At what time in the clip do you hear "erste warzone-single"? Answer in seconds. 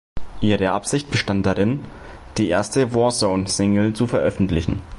2.49-3.93